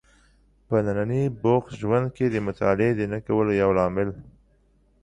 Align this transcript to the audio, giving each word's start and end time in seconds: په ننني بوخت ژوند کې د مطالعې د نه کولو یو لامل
په 0.67 0.75
ننني 0.85 1.23
بوخت 1.41 1.71
ژوند 1.81 2.07
کې 2.15 2.25
د 2.29 2.35
مطالعې 2.47 2.91
د 2.95 3.01
نه 3.11 3.19
کولو 3.27 3.51
یو 3.61 3.69
لامل 3.77 4.09